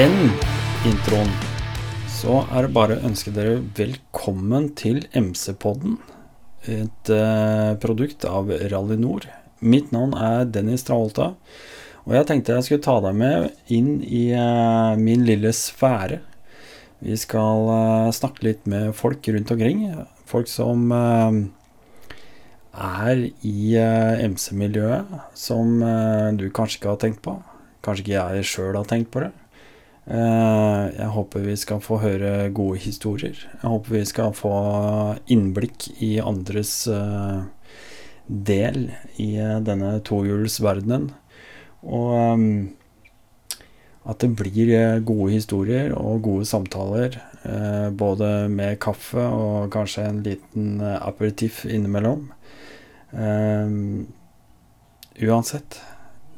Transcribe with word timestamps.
den 0.00 0.30
introen, 0.88 1.28
så 2.08 2.38
er 2.54 2.64
det 2.64 2.72
bare 2.72 2.94
å 2.96 3.02
ønske 3.04 3.32
dere 3.36 3.58
velkommen 3.76 4.70
til 4.78 5.02
MC-podden. 5.12 5.98
Et 6.72 7.10
eh, 7.12 7.72
produkt 7.82 8.24
av 8.24 8.48
Rally 8.72 8.96
Nord. 8.96 9.26
Mitt 9.60 9.90
navn 9.92 10.14
er 10.16 10.46
Dennis 10.48 10.86
Traholta. 10.88 11.34
Og 12.06 12.14
jeg 12.16 12.28
tenkte 12.30 12.56
jeg 12.56 12.64
skulle 12.64 12.86
ta 12.86 12.94
deg 13.04 13.18
med 13.20 13.50
inn 13.76 13.98
i 14.06 14.22
eh, 14.32 14.96
min 14.96 15.26
lille 15.28 15.52
sfære. 15.52 16.22
Vi 17.04 17.18
skal 17.20 17.68
eh, 17.74 18.08
snakke 18.16 18.46
litt 18.46 18.64
med 18.72 18.96
folk 18.96 19.28
rundt 19.28 19.52
omkring. 19.52 19.84
Folk 20.30 20.48
som 20.48 20.88
er 22.70 23.26
i 23.44 23.76
MC-miljøet, 24.32 25.12
som 25.36 25.76
du 26.40 26.48
kanskje 26.48 26.80
ikke 26.80 26.92
har 26.94 27.04
tenkt 27.04 27.20
på. 27.26 27.36
Kanskje 27.84 28.06
ikke 28.06 28.16
jeg 28.16 28.50
sjøl 28.54 28.80
har 28.80 28.88
tenkt 28.88 29.12
på 29.12 29.26
det. 29.26 29.32
Eh, 30.08 30.84
jeg 30.96 31.12
håper 31.12 31.44
vi 31.44 31.54
skal 31.60 31.80
få 31.84 32.00
høre 32.00 32.48
gode 32.56 32.80
historier. 32.80 33.36
Jeg 33.36 33.68
håper 33.68 33.98
vi 33.98 34.04
skal 34.08 34.34
få 34.36 34.52
innblikk 35.30 35.90
i 36.02 36.14
andres 36.24 36.72
eh, 36.88 37.42
del 38.26 38.88
i 39.20 39.34
eh, 39.36 39.58
denne 39.66 39.98
tohjulsverdenen. 40.06 41.10
Og 41.80 42.46
at 44.10 44.20
det 44.24 44.30
blir 44.36 45.00
gode 45.06 45.30
historier 45.32 45.92
og 45.96 46.22
gode 46.24 46.44
samtaler. 46.48 47.20
både 47.96 48.48
med 48.52 48.78
kaffe 48.78 49.16
og 49.16 49.70
kanskje 49.72 50.02
en 50.04 50.22
liten 50.22 50.82
aperitiff 50.82 51.64
innimellom. 51.64 52.26
Uansett, 55.16 55.80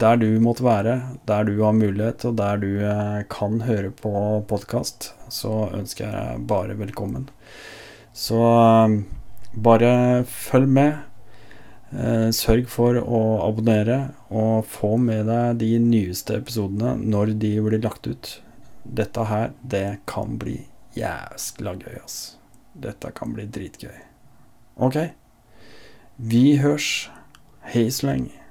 der 0.00 0.18
du 0.18 0.28
måtte 0.42 0.64
være, 0.66 0.94
der 1.26 1.46
du 1.46 1.54
har 1.62 1.74
mulighet, 1.76 2.24
og 2.26 2.36
der 2.38 2.58
du 2.58 2.70
eh, 2.82 3.22
kan 3.30 3.60
høre 3.62 3.92
på 3.94 4.12
podkast, 4.50 5.12
så 5.30 5.68
ønsker 5.74 6.08
jeg 6.08 6.14
deg 6.14 6.46
bare 6.50 6.76
velkommen. 6.78 7.28
Så 8.14 8.40
eh, 8.42 8.96
bare 9.54 9.94
følg 10.26 10.70
med. 10.80 11.02
Eh, 11.94 12.28
sørg 12.34 12.66
for 12.72 12.98
å 12.98 13.22
abonnere, 13.46 14.00
og 14.34 14.66
få 14.66 14.96
med 14.98 15.30
deg 15.30 15.62
de 15.62 15.72
nyeste 15.78 16.40
episodene 16.42 16.96
når 16.98 17.36
de 17.38 17.54
blir 17.62 17.84
lagt 17.84 18.10
ut. 18.10 18.38
Dette 18.84 19.28
her, 19.30 19.52
det 19.62 20.00
kan 20.10 20.38
bli 20.42 20.58
jæskla 20.98 21.78
gøy, 21.78 22.00
ass. 22.02 22.36
Dette 22.74 23.14
kan 23.14 23.32
bli 23.36 23.46
dritgøy. 23.46 24.00
Ok. 24.82 25.04
Vi 26.18 26.56
hørs. 26.58 27.08
Hei 27.70 27.86
så 27.94 28.10
lenge. 28.10 28.43